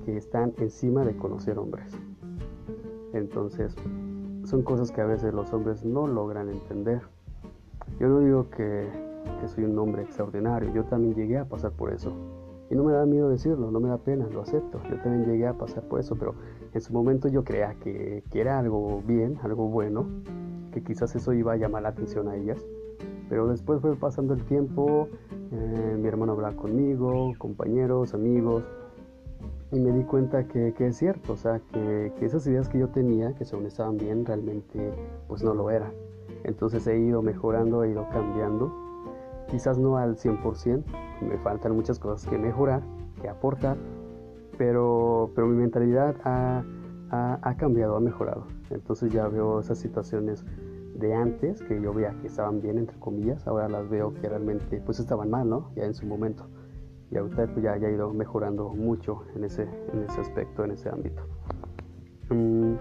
que 0.05 0.17
están 0.17 0.53
encima 0.57 1.05
de 1.05 1.15
conocer 1.15 1.57
hombres. 1.57 1.93
Entonces, 3.13 3.75
son 4.45 4.63
cosas 4.63 4.91
que 4.91 5.01
a 5.01 5.05
veces 5.05 5.33
los 5.33 5.53
hombres 5.53 5.85
no 5.85 6.07
logran 6.07 6.49
entender. 6.49 7.01
Yo 7.99 8.07
no 8.07 8.19
digo 8.19 8.49
que, 8.49 8.87
que 9.39 9.47
soy 9.47 9.65
un 9.65 9.77
hombre 9.77 10.01
extraordinario, 10.03 10.73
yo 10.73 10.83
también 10.85 11.13
llegué 11.15 11.37
a 11.37 11.45
pasar 11.45 11.71
por 11.71 11.93
eso. 11.93 12.11
Y 12.69 12.75
no 12.75 12.83
me 12.83 12.93
da 12.93 13.05
miedo 13.05 13.29
decirlo, 13.29 13.69
no 13.69 13.79
me 13.79 13.89
da 13.89 13.97
pena, 13.97 14.27
lo 14.27 14.41
acepto. 14.41 14.81
Yo 14.89 14.97
también 15.01 15.25
llegué 15.25 15.45
a 15.47 15.53
pasar 15.53 15.83
por 15.83 15.99
eso, 15.99 16.15
pero 16.15 16.33
en 16.73 16.81
su 16.81 16.91
momento 16.91 17.27
yo 17.27 17.43
creía 17.43 17.75
que, 17.75 18.23
que 18.31 18.41
era 18.41 18.57
algo 18.57 19.03
bien, 19.05 19.37
algo 19.43 19.67
bueno, 19.67 20.07
que 20.71 20.81
quizás 20.81 21.15
eso 21.15 21.33
iba 21.33 21.53
a 21.53 21.57
llamar 21.57 21.83
la 21.83 21.89
atención 21.89 22.27
a 22.27 22.35
ellas 22.35 22.65
pero 23.33 23.47
después 23.47 23.81
fue 23.81 23.95
pasando 23.95 24.35
el 24.35 24.43
tiempo, 24.43 25.07
eh, 25.51 25.97
mi 25.99 26.07
hermano 26.07 26.33
hablaba 26.33 26.55
conmigo, 26.55 27.33
compañeros, 27.39 28.13
amigos, 28.13 28.63
y 29.71 29.79
me 29.79 29.91
di 29.91 30.03
cuenta 30.03 30.47
que, 30.47 30.75
que 30.77 30.85
es 30.85 30.97
cierto, 30.97 31.33
o 31.33 31.35
sea, 31.35 31.59
que, 31.71 32.13
que, 32.19 32.27
esas 32.27 32.45
ideas 32.45 32.69
que 32.69 32.77
yo 32.77 32.89
tenía, 32.89 33.33
que 33.33 33.43
según 33.43 33.65
estaban 33.65 33.97
bien, 33.97 34.23
realmente 34.23 34.93
pues 35.27 35.41
no 35.41 35.55
lo 35.55 35.71
eran. 35.71 35.93
Entonces 36.43 36.85
he 36.85 36.99
ido 36.99 37.23
mejorando, 37.23 37.83
he 37.83 37.89
ido 37.89 38.07
cambiando, 38.11 38.71
quizás 39.49 39.79
no 39.79 39.97
al 39.97 40.15
100%, 40.15 40.83
me 41.27 41.39
faltan 41.39 41.75
muchas 41.75 41.97
cosas 41.97 42.29
que 42.29 42.37
mejorar, 42.37 42.83
que 43.19 43.29
aportar, 43.29 43.77
pero, 44.59 45.31
pero 45.33 45.47
mi 45.47 45.55
mentalidad 45.55 46.17
ha, 46.23 46.63
ha, 47.09 47.39
ha 47.41 47.57
cambiado, 47.57 47.95
ha 47.95 47.99
mejorado. 47.99 48.45
Entonces 48.69 49.11
ya 49.11 49.27
veo 49.27 49.59
esas 49.59 49.79
situaciones 49.79 50.45
de 50.95 51.13
antes 51.13 51.61
que 51.63 51.81
yo 51.81 51.93
veía 51.93 52.15
que 52.21 52.27
estaban 52.27 52.61
bien, 52.61 52.77
entre 52.77 52.97
comillas, 52.99 53.45
ahora 53.47 53.67
las 53.67 53.89
veo 53.89 54.13
que 54.13 54.29
realmente 54.29 54.81
pues 54.85 54.99
estaban 54.99 55.29
mal, 55.29 55.49
¿no? 55.49 55.71
Ya 55.75 55.85
en 55.85 55.93
su 55.93 56.05
momento. 56.05 56.47
Y 57.11 57.17
ahorita 57.17 57.47
pues 57.47 57.63
ya, 57.63 57.73
ha 57.73 57.91
ido 57.91 58.13
mejorando 58.13 58.69
mucho 58.69 59.23
en 59.35 59.43
ese, 59.43 59.63
en 59.63 60.03
ese 60.03 60.21
aspecto, 60.21 60.63
en 60.63 60.71
ese 60.71 60.89
ámbito. 60.89 61.23
Mm, 62.29 62.73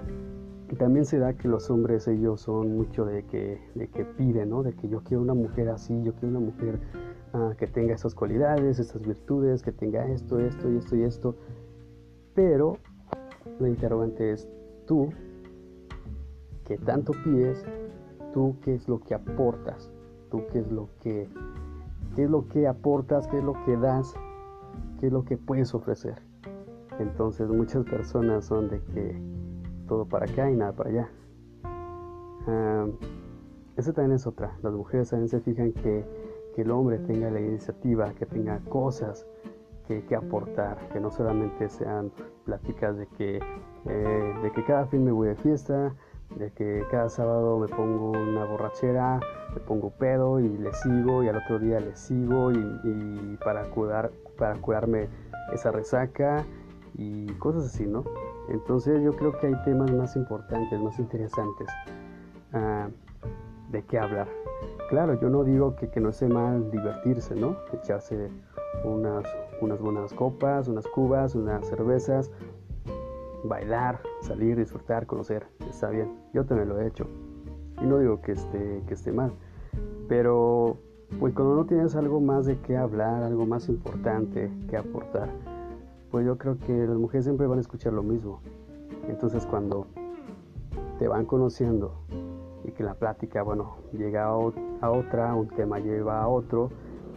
también 0.79 1.05
se 1.05 1.19
da 1.19 1.35
que 1.35 1.49
los 1.49 1.69
hombres 1.71 2.09
ellos 2.09 2.41
son 2.41 2.75
mucho 2.75 3.05
de 3.05 3.25
que, 3.25 3.61
de 3.75 3.89
que 3.89 4.05
piden, 4.05 4.51
¿no? 4.51 4.63
De 4.63 4.73
que 4.73 4.89
yo 4.89 5.03
quiero 5.03 5.23
una 5.23 5.35
mujer 5.35 5.69
así, 5.69 6.03
yo 6.03 6.15
quiero 6.15 6.29
una 6.39 6.47
mujer 6.47 6.81
ah, 7.35 7.53
que 7.59 7.67
tenga 7.67 7.95
estas 7.95 8.15
cualidades, 8.15 8.79
estas 8.79 9.03
virtudes, 9.03 9.63
que 9.63 9.73
tenga 9.73 10.07
esto, 10.07 10.39
esto 10.39 10.71
y 10.71 10.77
esto 10.77 10.97
y 10.97 11.03
esto. 11.03 11.37
Pero 12.35 12.79
la 13.59 13.69
interrogante 13.69 14.33
es 14.33 14.49
tú, 14.87 15.11
que 16.65 16.79
tanto 16.79 17.13
pides, 17.25 17.65
tú 18.33 18.57
qué 18.63 18.75
es 18.75 18.89
lo 18.89 19.01
que 19.01 19.15
aportas, 19.15 19.91
tú 20.31 20.43
qué 20.51 20.61
es 20.61 20.71
lo 20.71 20.89
que, 21.01 21.29
qué 22.15 22.25
es 22.25 22.31
lo 22.31 22.49
que 22.49 22.67
aportas, 22.67 23.27
qué 23.29 23.39
es 23.39 23.45
lo 23.45 23.55
que 23.65 23.77
das, 23.77 24.15
qué 25.01 25.07
es 25.07 25.13
lo 25.13 25.25
que 25.25 25.37
puedes 25.37 25.75
ofrecer. 25.75 26.23
Entonces 26.99 27.49
muchas 27.49 27.85
personas 27.85 28.45
son 28.45 28.69
de 28.69 28.81
que 28.81 29.21
todo 29.89 30.07
para 30.07 30.27
acá 30.27 30.51
y 30.51 30.57
nada 30.57 30.73
para 30.73 30.91
allá. 30.91 31.11
Uh, 32.47 32.93
esa 33.77 33.93
también 33.93 34.17
es 34.17 34.27
otra. 34.27 34.57
Las 34.63 34.73
mujeres 34.73 35.11
también 35.11 35.29
se 35.29 35.41
fijan 35.41 35.73
que, 35.73 36.05
que 36.55 36.63
el 36.63 36.71
hombre 36.71 36.99
tenga 36.99 37.31
la 37.31 37.41
iniciativa, 37.41 38.13
que 38.13 38.27
tenga 38.27 38.59
cosas 38.69 39.27
que, 39.87 40.05
que 40.05 40.15
aportar, 40.15 40.89
que 40.93 41.01
no 41.01 41.11
solamente 41.11 41.69
sean 41.69 42.13
pláticas 42.45 42.97
de 42.97 43.07
que, 43.07 43.41
eh, 43.87 44.35
de 44.43 44.53
que 44.53 44.65
cada 44.65 44.87
fin 44.87 45.05
me 45.05 45.13
voy 45.13 45.29
de 45.29 45.37
fiesta, 45.37 45.95
de 46.37 46.51
que 46.53 46.85
cada 46.91 47.09
sábado 47.09 47.59
me 47.59 47.69
pongo 47.69 48.11
una 48.11 48.45
borrachera, 48.45 49.21
me 49.55 49.61
pongo 49.61 49.91
pedo 49.91 50.41
y 50.41 50.49
le 50.49 50.73
sigo 50.73 51.23
y 51.23 51.29
al 51.29 51.37
otro 51.37 51.59
día 51.59 51.81
le 51.81 51.95
sigo 51.97 52.51
y, 52.53 53.39
para, 53.45 53.65
cuidar, 53.71 54.11
para 54.39 54.55
curarme 54.57 55.09
esa 55.53 55.71
resaca 55.71 56.45
y 56.95 57.27
cosas 57.35 57.67
así, 57.67 57.87
¿no? 57.87 58.05
Entonces 58.49 59.03
yo 59.03 59.13
creo 59.13 59.39
que 59.39 59.49
hay 59.49 59.55
temas 59.65 59.91
más 59.93 60.17
importantes, 60.17 60.81
más 60.81 60.99
interesantes 60.99 61.69
uh, 62.53 62.91
de 63.71 63.83
qué 63.85 63.99
hablar. 63.99 64.29
Claro, 64.89 65.19
yo 65.21 65.29
no 65.29 65.45
digo 65.45 65.77
que, 65.77 65.89
que, 65.89 66.01
no 66.01 66.11
esté 66.11 66.29
mal 66.29 66.71
divertirse, 66.71 67.35
¿no? 67.35 67.57
Echarse 67.73 68.31
unas, 68.85 69.25
unas 69.61 69.81
buenas 69.81 70.13
copas, 70.13 70.69
unas 70.69 70.87
cubas, 70.89 71.35
unas 71.35 71.67
cervezas, 71.67 72.31
bailar, 73.45 74.01
salir, 74.23 74.57
disfrutar, 74.57 75.07
conocer, 75.07 75.47
está 75.69 75.91
bien. 75.91 76.11
Yo 76.33 76.45
también 76.45 76.69
lo 76.69 76.81
he 76.81 76.87
hecho. 76.87 77.07
Y 77.81 77.85
no 77.85 77.99
digo 77.99 78.21
que 78.23 78.33
esté, 78.33 78.83
que 78.87 78.95
esté 78.95 79.13
mal. 79.13 79.33
Pero 80.09 80.79
pues 81.19 81.35
cuando 81.35 81.55
no 81.55 81.67
tienes 81.67 81.95
algo 81.95 82.21
más 82.21 82.47
de 82.47 82.59
qué 82.61 82.77
hablar, 82.77 83.23
algo 83.23 83.47
más 83.47 83.69
importante 83.69 84.51
que 84.69 84.77
aportar, 84.77 85.29
pues 86.11 86.25
yo 86.27 86.39
creo 86.39 86.59
que 86.59 86.73
las 86.73 86.97
mujeres 86.97 87.25
siempre 87.25 87.47
van 87.47 87.59
a 87.59 87.61
escuchar 87.61 87.93
lo 87.93 88.03
mismo. 88.03 88.41
Entonces 89.09 89.47
cuando 89.47 89.87
te 90.99 91.09
van 91.09 91.27
conociendo 91.27 91.95
y 92.65 92.71
que 92.73 92.85
la 92.85 92.95
plática, 92.95 93.43
bueno, 93.43 93.77
llega 93.93 94.27
a, 94.27 94.91
otra, 94.91 95.35
un 95.35 95.49
tema 95.49 95.81
lleva 95.81 96.23
a 96.23 96.29
otro, 96.29 96.71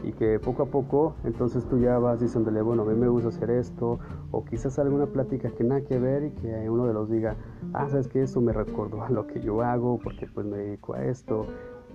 y 0.05 0.13
que 0.13 0.39
poco 0.39 0.63
a 0.63 0.65
poco 0.67 1.15
entonces 1.23 1.65
tú 1.65 1.79
ya 1.79 1.97
vas 1.97 2.19
diciéndole, 2.19 2.61
bueno, 2.61 2.83
a 2.83 2.85
mí 2.85 2.93
me 2.93 3.07
gusta 3.07 3.29
hacer 3.29 3.49
esto, 3.49 3.99
o 4.31 4.45
quizás 4.45 4.77
alguna 4.77 5.07
plática 5.07 5.49
que 5.49 5.63
nada 5.63 5.81
que 5.81 5.97
ver 5.97 6.25
y 6.25 6.31
que 6.31 6.69
uno 6.69 6.85
de 6.85 6.93
los 6.93 7.09
diga, 7.09 7.35
ah, 7.73 7.89
sabes 7.89 8.07
que 8.07 8.21
esto 8.21 8.39
me 8.39 8.53
recordó 8.53 9.03
a 9.03 9.09
lo 9.09 9.25
que 9.25 9.41
yo 9.41 9.61
hago, 9.61 9.99
porque 10.03 10.27
pues 10.27 10.45
me 10.45 10.57
dedico 10.57 10.93
a 10.93 11.03
esto, 11.03 11.47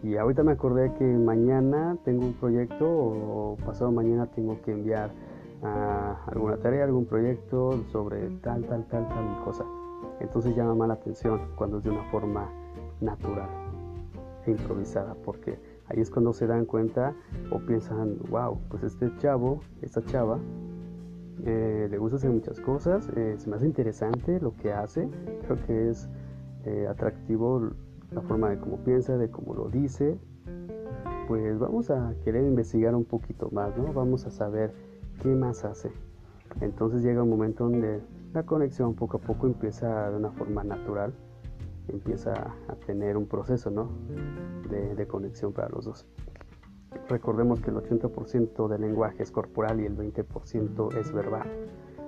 y 0.02 0.16
ahorita 0.16 0.42
me 0.42 0.52
acordé 0.52 0.92
que 0.94 1.04
mañana 1.04 1.96
tengo 2.04 2.24
un 2.24 2.32
proyecto 2.32 2.86
o 2.88 3.56
pasado 3.64 3.92
mañana 3.92 4.26
tengo 4.26 4.60
que 4.62 4.72
enviar 4.72 5.10
alguna 6.26 6.56
tarea, 6.56 6.84
algún 6.84 7.04
proyecto 7.04 7.78
sobre 7.92 8.30
tal, 8.38 8.64
tal, 8.64 8.86
tal, 8.88 9.06
tal 9.08 9.44
cosa. 9.44 9.64
Entonces 10.20 10.56
llama 10.56 10.74
más 10.74 10.88
la 10.88 10.94
atención 10.94 11.40
cuando 11.54 11.78
es 11.78 11.84
de 11.84 11.90
una 11.90 12.02
forma 12.04 12.50
natural 13.00 13.48
e 14.46 14.52
improvisada, 14.52 15.14
porque 15.22 15.58
ahí 15.90 16.00
es 16.00 16.10
cuando 16.10 16.32
se 16.32 16.46
dan 16.46 16.64
cuenta 16.64 17.14
o 17.50 17.58
piensan, 17.58 18.16
wow, 18.30 18.58
pues 18.68 18.82
este 18.82 19.10
chavo, 19.18 19.60
esta 19.82 20.02
chava, 20.04 20.38
eh, 21.44 21.88
le 21.90 21.98
gusta 21.98 22.16
hacer 22.16 22.30
muchas 22.30 22.60
cosas, 22.60 23.08
eh, 23.16 23.34
se 23.38 23.48
me 23.48 23.56
hace 23.56 23.66
interesante 23.66 24.40
lo 24.40 24.54
que 24.56 24.72
hace, 24.72 25.08
creo 25.42 25.56
que 25.66 25.90
es 25.90 26.08
eh, 26.64 26.86
atractivo 26.88 27.70
la 28.12 28.20
forma 28.22 28.50
de 28.50 28.58
cómo 28.58 28.78
piensa, 28.78 29.16
de 29.16 29.30
cómo 29.30 29.54
lo 29.54 29.68
dice, 29.68 30.18
pues 31.28 31.58
vamos 31.58 31.90
a 31.90 32.14
querer 32.24 32.44
investigar 32.44 32.94
un 32.94 33.04
poquito 33.04 33.50
más, 33.52 33.76
¿no? 33.76 33.92
Vamos 33.92 34.26
a 34.26 34.30
saber 34.30 34.72
qué 35.22 35.28
más 35.28 35.64
hace. 35.64 35.92
Entonces 36.60 37.02
llega 37.02 37.22
un 37.22 37.30
momento 37.30 37.64
donde 37.64 38.00
la 38.32 38.42
conexión 38.42 38.94
poco 38.94 39.18
a 39.18 39.20
poco 39.20 39.46
empieza 39.46 40.10
de 40.10 40.16
una 40.16 40.32
forma 40.32 40.64
natural, 40.64 41.14
empieza 41.90 42.32
a 42.68 42.74
tener 42.86 43.16
un 43.16 43.26
proceso 43.26 43.70
¿no? 43.70 43.90
de, 44.68 45.06
conexión 45.06 45.52
para 45.52 45.68
los 45.68 45.84
dos. 45.84 46.06
Recordemos 47.08 47.60
que 47.60 47.70
el 47.70 47.76
80% 47.76 48.68
del 48.68 48.80
lenguaje 48.80 49.22
es 49.22 49.30
corporal 49.30 49.80
y 49.80 49.86
el 49.86 49.96
20% 49.96 50.96
es 50.96 51.12
verbal. 51.12 51.48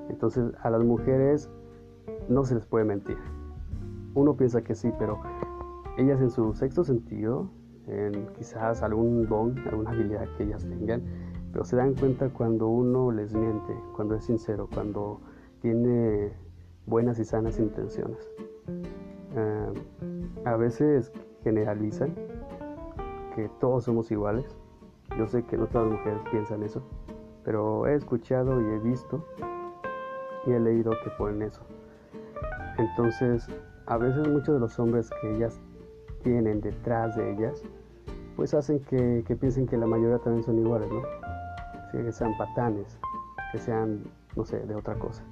Entonces 0.08 0.52
a 0.62 0.70
las 0.70 0.82
mujeres 0.82 1.50
no 2.28 2.44
se 2.44 2.54
les 2.54 2.66
puede 2.66 2.84
mentir. 2.84 3.16
Uno 4.14 4.36
piensa 4.36 4.62
que 4.62 4.74
sí, 4.74 4.92
pero 4.98 5.20
ellas 5.96 6.20
en 6.20 6.30
su 6.30 6.52
sexto 6.54 6.84
sentido, 6.84 7.48
en 7.86 8.26
quizás 8.34 8.82
algún 8.82 9.26
don, 9.26 9.58
alguna 9.68 9.90
habilidad 9.90 10.26
que 10.36 10.44
ellas 10.44 10.64
tengan, 10.64 11.02
pero 11.52 11.64
se 11.64 11.76
dan 11.76 11.94
cuenta 11.94 12.30
cuando 12.30 12.66
uno 12.68 13.10
les 13.10 13.34
miente, 13.34 13.74
cuando 13.94 14.14
es 14.14 14.24
sincero, 14.24 14.68
cuando 14.72 15.20
tiene 15.60 16.32
buenas 16.86 17.18
y 17.18 17.24
sanas 17.24 17.58
intenciones. 17.58 18.28
Uh, 19.34 20.48
a 20.48 20.56
veces 20.56 21.12
generalizan 21.42 22.14
que 23.34 23.48
todos 23.60 23.84
somos 23.84 24.10
iguales. 24.10 24.56
Yo 25.18 25.26
sé 25.26 25.42
que 25.44 25.56
no 25.56 25.66
todas 25.66 25.88
las 25.88 25.98
mujeres 25.98 26.20
piensan 26.30 26.62
eso, 26.62 26.82
pero 27.44 27.86
he 27.86 27.94
escuchado 27.94 28.60
y 28.60 28.74
he 28.74 28.78
visto 28.78 29.24
y 30.46 30.52
he 30.52 30.60
leído 30.60 30.92
que 31.02 31.10
ponen 31.10 31.42
eso. 31.42 31.62
Entonces, 32.78 33.46
a 33.86 33.96
veces 33.96 34.26
muchos 34.28 34.54
de 34.54 34.60
los 34.60 34.78
hombres 34.78 35.10
que 35.20 35.36
ellas 35.36 35.60
tienen 36.22 36.60
detrás 36.60 37.16
de 37.16 37.32
ellas, 37.32 37.62
pues 38.36 38.54
hacen 38.54 38.80
que, 38.80 39.24
que 39.26 39.36
piensen 39.36 39.66
que 39.66 39.76
la 39.76 39.86
mayoría 39.86 40.18
también 40.18 40.44
son 40.44 40.58
iguales, 40.58 40.90
¿no? 40.90 41.02
que 41.92 42.10
sean 42.10 42.36
patanes, 42.38 42.98
que 43.52 43.58
sean, 43.58 44.02
no 44.34 44.44
sé, 44.44 44.60
de 44.60 44.74
otra 44.74 44.94
cosa. 44.94 45.22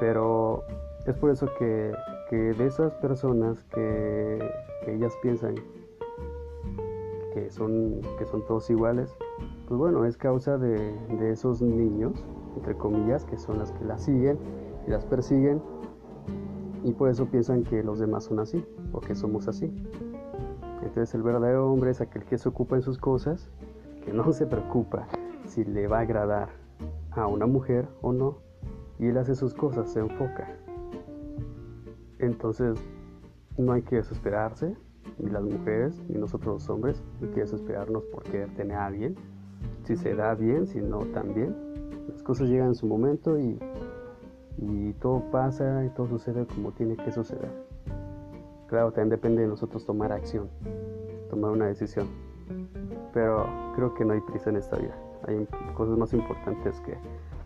Pero 0.00 0.64
es 1.06 1.14
por 1.16 1.30
eso 1.30 1.48
que, 1.58 1.92
que 2.28 2.36
de 2.36 2.66
esas 2.66 2.92
personas 2.94 3.62
que, 3.74 4.38
ellas 4.86 5.12
piensan 5.22 5.54
que 7.34 7.50
son, 7.50 8.00
que 8.18 8.24
son 8.24 8.46
todos 8.46 8.70
iguales, 8.70 9.14
pues 9.66 9.78
bueno, 9.78 10.04
es 10.06 10.16
causa 10.16 10.56
de, 10.56 10.92
de 11.18 11.30
esos 11.30 11.60
niños, 11.60 12.24
entre 12.56 12.74
comillas, 12.74 13.24
que 13.24 13.36
son 13.36 13.58
las 13.58 13.72
que 13.72 13.84
las 13.84 14.04
siguen 14.04 14.38
y 14.86 14.90
las 14.90 15.04
persiguen 15.04 15.60
y 16.84 16.92
por 16.92 17.10
eso 17.10 17.26
piensan 17.26 17.64
que 17.64 17.82
los 17.82 17.98
demás 17.98 18.24
son 18.24 18.40
así 18.40 18.64
o 18.92 19.00
que 19.00 19.14
somos 19.14 19.48
así. 19.48 19.70
Entonces 20.82 21.14
el 21.14 21.22
verdadero 21.22 21.70
hombre 21.70 21.90
es 21.90 22.00
aquel 22.00 22.24
que 22.24 22.38
se 22.38 22.48
ocupa 22.48 22.76
en 22.76 22.82
sus 22.82 22.98
cosas, 22.98 23.50
que 24.04 24.12
no 24.12 24.32
se 24.32 24.46
preocupa 24.46 25.06
si 25.44 25.64
le 25.64 25.86
va 25.86 25.98
a 25.98 26.02
agradar 26.02 26.48
a 27.12 27.26
una 27.26 27.46
mujer 27.46 27.88
o 28.00 28.12
no. 28.12 28.38
Y 28.98 29.06
él 29.06 29.18
hace 29.18 29.34
sus 29.34 29.54
cosas, 29.54 29.92
se 29.92 30.00
enfoca. 30.00 30.48
Entonces, 32.18 32.78
no 33.56 33.72
hay 33.72 33.82
que 33.82 33.96
desesperarse, 33.96 34.76
ni 35.18 35.30
las 35.30 35.42
mujeres, 35.42 36.02
ni 36.08 36.18
nosotros 36.18 36.54
los 36.54 36.70
hombres, 36.70 37.02
hay 37.22 37.28
que 37.28 37.40
desesperarnos 37.40 38.04
por 38.04 38.22
querer 38.24 38.54
tener 38.54 38.76
a 38.76 38.86
alguien. 38.86 39.16
Si 39.84 39.96
se 39.96 40.14
da 40.14 40.34
bien, 40.34 40.66
si 40.66 40.80
no, 40.80 41.00
también. 41.06 41.56
Las 42.08 42.22
cosas 42.22 42.48
llegan 42.48 42.68
en 42.68 42.74
su 42.74 42.86
momento 42.86 43.38
y, 43.38 43.58
y 44.58 44.92
todo 44.94 45.30
pasa 45.30 45.84
y 45.84 45.90
todo 45.90 46.06
sucede 46.08 46.46
como 46.46 46.72
tiene 46.72 46.96
que 46.96 47.10
suceder. 47.10 47.50
Claro, 48.66 48.92
también 48.92 49.10
depende 49.10 49.42
de 49.42 49.48
nosotros 49.48 49.84
tomar 49.84 50.12
acción, 50.12 50.48
tomar 51.30 51.50
una 51.50 51.66
decisión. 51.66 52.06
Pero 53.12 53.46
creo 53.74 53.94
que 53.94 54.04
no 54.04 54.12
hay 54.12 54.20
prisa 54.20 54.50
en 54.50 54.56
esta 54.56 54.76
vida 54.76 54.94
hay 55.26 55.46
cosas 55.74 55.98
más 55.98 56.12
importantes 56.12 56.80
que, 56.80 56.96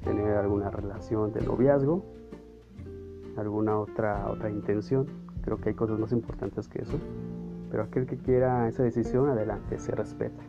tener 0.05 0.37
alguna 0.37 0.69
relación 0.69 1.33
de 1.33 1.43
noviazgo, 1.43 2.05
alguna 3.37 3.79
otra, 3.79 4.29
otra 4.31 4.51
intención. 4.51 5.07
Creo 5.43 5.59
que 5.59 5.71
hay 5.71 5.75
cosas 5.75 5.99
más 5.99 6.13
importantes 6.13 6.69
que 6.69 6.83
eso. 6.83 6.99
Pero 7.71 7.85
aquel 7.85 8.07
que 8.07 8.19
quiera 8.19 8.69
esa 8.69 8.83
decisión, 8.83 9.29
adelante, 9.29 9.79
se 9.79 9.93
respeta. 9.93 10.43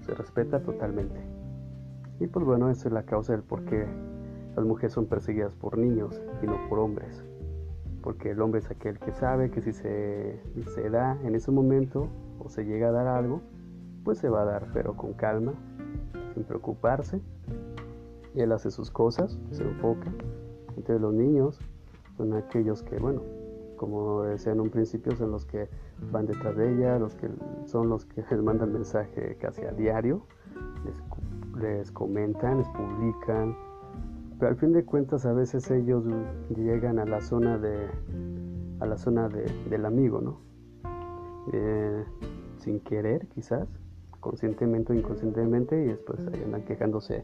Se 0.00 0.14
respeta 0.14 0.60
totalmente. 0.62 1.20
Y 2.20 2.26
pues 2.26 2.44
bueno, 2.44 2.70
esa 2.70 2.88
es 2.88 2.94
la 2.94 3.02
causa 3.02 3.32
del 3.32 3.42
por 3.42 3.64
qué 3.64 3.86
las 4.56 4.64
mujeres 4.64 4.92
son 4.92 5.06
perseguidas 5.06 5.54
por 5.54 5.78
niños 5.78 6.20
y 6.42 6.46
no 6.46 6.56
por 6.68 6.78
hombres. 6.78 7.24
Porque 8.02 8.30
el 8.30 8.40
hombre 8.40 8.60
es 8.60 8.70
aquel 8.70 8.98
que 8.98 9.12
sabe 9.12 9.50
que 9.50 9.60
si 9.60 9.72
se, 9.72 10.40
se 10.74 10.90
da 10.90 11.18
en 11.22 11.34
ese 11.34 11.50
momento 11.50 12.08
o 12.38 12.48
se 12.48 12.64
llega 12.64 12.88
a 12.88 12.92
dar 12.92 13.06
algo, 13.06 13.40
pues 14.04 14.18
se 14.18 14.28
va 14.28 14.42
a 14.42 14.44
dar, 14.44 14.68
pero 14.72 14.96
con 14.96 15.12
calma, 15.14 15.54
sin 16.34 16.44
preocuparse. 16.44 17.20
Él 18.34 18.52
hace 18.52 18.70
sus 18.70 18.90
cosas, 18.90 19.38
se 19.50 19.62
enfoca. 19.62 20.10
Entonces 20.76 21.00
los 21.00 21.14
niños 21.14 21.58
son 22.16 22.34
aquellos 22.34 22.82
que, 22.82 22.98
bueno, 22.98 23.22
como 23.76 24.22
decía 24.22 24.52
en 24.52 24.60
un 24.60 24.70
principio, 24.70 25.16
son 25.16 25.32
los 25.32 25.44
que 25.44 25.68
van 26.12 26.26
detrás 26.26 26.56
de 26.56 26.72
ella, 26.72 26.98
los 26.98 27.14
que 27.14 27.28
son 27.66 27.88
los 27.88 28.04
que 28.04 28.22
les 28.30 28.42
mandan 28.42 28.72
mensaje 28.72 29.36
casi 29.40 29.62
a 29.62 29.72
diario, 29.72 30.22
les, 30.84 31.02
les 31.60 31.90
comentan, 31.90 32.58
les 32.58 32.68
publican, 32.68 33.56
pero 34.38 34.50
al 34.50 34.56
fin 34.56 34.72
de 34.72 34.84
cuentas 34.84 35.26
a 35.26 35.32
veces 35.32 35.70
ellos 35.70 36.04
llegan 36.56 36.98
a 36.98 37.04
la 37.04 37.20
zona 37.20 37.58
de 37.58 37.88
a 38.80 38.86
la 38.86 38.96
zona 38.98 39.28
de, 39.28 39.44
del 39.70 39.86
amigo, 39.86 40.20
¿no? 40.20 40.40
Eh, 41.52 42.04
sin 42.58 42.80
querer 42.80 43.26
quizás, 43.28 43.68
conscientemente 44.20 44.92
o 44.92 44.96
inconscientemente, 44.96 45.80
y 45.80 45.86
después 45.86 46.20
ahí 46.26 46.42
andan 46.44 46.64
quejándose 46.64 47.22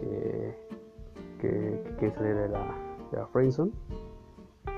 que, 0.00 0.54
que, 1.40 1.96
que 1.98 2.10
de 2.10 2.48
la, 2.48 2.74
de 3.10 3.18
la 3.18 3.26
friendzone, 3.26 3.72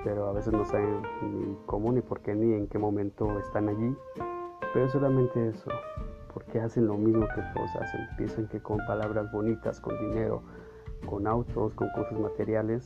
pero 0.04 0.28
a 0.28 0.32
veces 0.32 0.52
no 0.52 0.64
saben 0.64 1.02
ni 1.22 1.56
cómo, 1.66 1.92
ni 1.92 2.00
por 2.00 2.20
qué, 2.20 2.34
ni 2.34 2.54
en 2.54 2.66
qué 2.66 2.78
momento 2.78 3.38
están 3.38 3.68
allí, 3.68 3.96
pero 4.72 4.88
solamente 4.88 5.48
eso, 5.48 5.70
porque 6.32 6.60
hacen 6.60 6.86
lo 6.86 6.96
mismo 6.96 7.26
que 7.34 7.42
todos 7.54 7.70
hacen, 7.76 8.08
piensan 8.16 8.48
que 8.48 8.60
con 8.60 8.78
palabras 8.86 9.30
bonitas, 9.32 9.80
con 9.80 9.98
dinero, 9.98 10.42
con 11.06 11.26
autos, 11.26 11.74
con 11.74 11.88
cosas 11.90 12.18
materiales, 12.18 12.84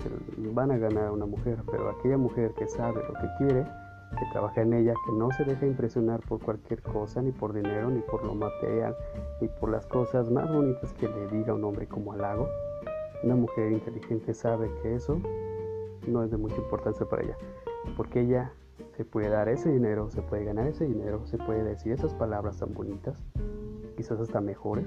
van 0.52 0.71
a 0.71 0.78
ganar 0.78 1.09
a 1.09 1.12
una 1.12 1.26
mujer, 1.26 1.59
pero 1.71 1.90
aquella 1.90 2.18
mujer 2.18 2.52
que 2.54 2.66
sabe 2.66 3.02
lo 3.02 3.14
que 3.14 3.28
quiere, 3.38 3.64
que 4.18 4.26
trabaja 4.33 4.62
en 4.62 4.73
ella, 4.73 4.94
que 5.04 5.12
no 5.12 5.30
se 5.33 5.44
deja 5.44 5.66
impresionar 5.66 6.21
por 6.21 6.40
cualquier 6.40 6.80
cosa, 6.83 7.21
ni 7.23 7.33
por 7.33 7.52
dinero, 7.52 7.90
ni 7.90 8.00
por 8.00 8.25
lo 8.25 8.35
material, 8.35 8.97
ni 9.40 9.49
por 9.49 9.71
las 9.71 9.87
cosas 9.87 10.30
más 10.30 10.52
bonitas 10.52 10.92
que 10.94 11.09
le 11.09 11.26
diga 11.28 11.54
un 11.54 11.64
hombre 11.64 11.87
como 11.87 12.12
halago. 12.12 12.49
Una 13.23 13.35
mujer 13.35 13.73
inteligente 13.73 14.35
sabe 14.35 14.71
que 14.83 14.94
eso 14.94 15.21
no 16.06 16.23
es 16.23 16.30
de 16.30 16.37
mucha 16.37 16.56
importancia 16.56 17.06
para 17.06 17.23
ella, 17.23 17.37
porque 17.96 18.20
ella 18.20 18.52
se 18.96 19.04
puede 19.04 19.28
dar 19.28 19.49
ese 19.49 19.70
dinero, 19.70 20.11
se 20.11 20.23
puede 20.23 20.44
ganar 20.44 20.66
ese 20.66 20.84
dinero, 20.84 21.26
se 21.26 21.38
puede 21.38 21.62
decir 21.64 21.92
esas 21.92 22.14
palabras 22.14 22.58
tan 22.58 22.73
bonitas, 22.75 23.23
quizás 23.96 24.20
hasta 24.20 24.40
mejores, 24.40 24.87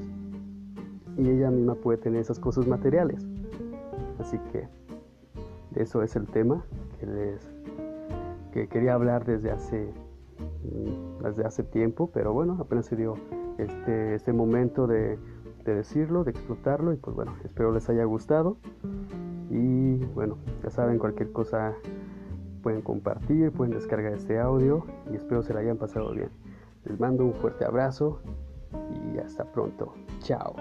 y 1.17 1.29
ella 1.29 1.50
misma 1.51 1.75
puede 1.75 1.97
tener 1.97 2.21
esas 2.21 2.39
cosas 2.39 2.67
materiales. 2.67 3.25
Así 4.19 4.38
que 4.51 4.67
eso 5.75 6.01
es 6.01 6.15
el 6.15 6.27
tema 6.27 6.65
que 7.00 7.05
les 7.05 7.47
que 8.51 8.67
quería 8.67 8.93
hablar 8.93 9.25
desde 9.25 9.51
hace 9.51 9.93
mm, 10.63 11.24
desde 11.24 11.45
hace 11.45 11.63
tiempo, 11.63 12.09
pero 12.13 12.33
bueno, 12.33 12.57
apenas 12.59 12.86
se 12.86 12.95
dio 12.95 13.15
este, 13.57 14.15
este 14.15 14.33
momento 14.33 14.88
de, 14.88 15.19
de 15.65 15.75
decirlo, 15.75 16.24
de 16.24 16.31
explotarlo 16.31 16.93
y 16.93 16.97
pues 16.97 17.15
bueno, 17.15 17.36
espero 17.43 17.71
les 17.71 17.89
haya 17.89 18.05
gustado 18.05 18.57
y 19.50 19.96
bueno, 20.17 20.36
ya 20.63 20.71
saben, 20.71 20.97
cualquier 20.97 21.31
cosa 21.31 21.75
pueden 22.63 22.82
compartir, 22.82 23.51
pueden 23.51 23.75
descargar 23.75 24.13
este 24.13 24.39
audio 24.39 24.84
y 25.12 25.15
espero 25.15 25.43
se 25.43 25.53
la 25.53 25.60
hayan 25.60 25.77
pasado 25.77 26.12
bien. 26.12 26.32
Les 26.86 26.99
mando 26.99 27.23
un 27.23 27.36
fuerte 27.36 27.65
abrazo 27.65 28.19
y 29.13 29.19
hasta 29.19 29.45
pronto. 29.51 29.93
Chao. 30.21 30.56